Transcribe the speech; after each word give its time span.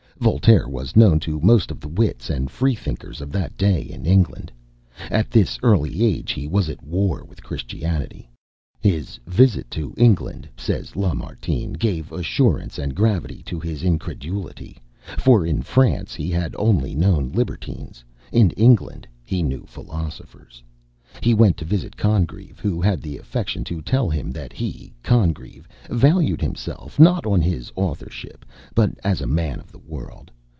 Voltaire 0.21 0.67
was 0.69 0.95
known 0.95 1.19
to 1.21 1.39
most 1.41 1.71
of 1.71 1.79
the 1.79 1.87
wits 1.87 2.29
and 2.29 2.51
Freethinkers 2.51 3.21
of 3.21 3.31
that 3.31 3.57
day 3.57 3.81
in 3.81 4.05
England. 4.05 4.51
At 5.09 5.31
this 5.31 5.57
early 5.63 6.03
age 6.03 6.33
he 6.33 6.47
was 6.47 6.69
at 6.69 6.83
war 6.83 7.23
with 7.27 7.41
Christianity. 7.41 8.29
"His 8.81 9.19
visit 9.25 9.71
to 9.71 9.95
England," 9.97 10.47
says 10.55 10.95
Lamartine, 10.95 11.73
"gave 11.73 12.11
assurance 12.11 12.77
and 12.77 12.93
gravity 12.93 13.41
to 13.47 13.59
his 13.59 13.81
incredulity; 13.81 14.77
for 15.17 15.43
in 15.43 15.63
France 15.63 16.13
he 16.13 16.29
had 16.29 16.55
only 16.59 16.93
known 16.93 17.31
libertines 17.31 18.03
in 18.31 18.51
England 18.51 19.07
he 19.25 19.41
knew 19.41 19.63
philosophers." 19.65 20.61
He 21.19 21.33
went 21.33 21.57
to 21.57 21.65
visit 21.65 21.97
Congreve, 21.97 22.59
who 22.59 22.79
had 22.79 23.01
the 23.01 23.19
affectation 23.19 23.65
to 23.65 23.81
tell 23.81 24.07
him 24.09 24.31
that 24.31 24.53
he 24.53 24.93
(Congreve) 25.03 25.67
valued 25.89 26.39
himself, 26.39 26.97
not 27.01 27.25
on 27.25 27.41
his 27.41 27.69
authorship, 27.75 28.45
but 28.73 28.97
as 29.03 29.19
a 29.19 29.27
man 29.27 29.59
of 29.59 29.73
the 29.73 29.79
world. 29.79 30.31